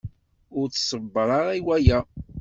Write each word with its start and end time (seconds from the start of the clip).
Ur 0.59 0.65
tṣebber 0.69 1.27
ara 1.39 1.59
i 1.59 1.61
waya. 1.65 1.99